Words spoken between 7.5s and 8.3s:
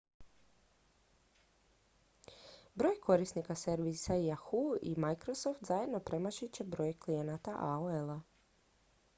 aol-a